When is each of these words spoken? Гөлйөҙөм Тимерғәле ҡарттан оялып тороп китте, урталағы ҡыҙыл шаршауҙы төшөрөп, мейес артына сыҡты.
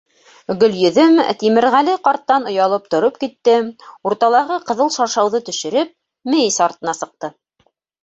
Гөлйөҙөм 0.61 1.19
Тимерғәле 1.43 1.93
ҡарттан 2.07 2.49
оялып 2.53 2.89
тороп 2.95 3.21
китте, 3.25 3.59
урталағы 4.13 4.61
ҡыҙыл 4.73 4.93
шаршауҙы 4.99 5.45
төшөрөп, 5.53 5.97
мейес 6.35 6.63
артына 6.71 7.01
сыҡты. 7.05 7.37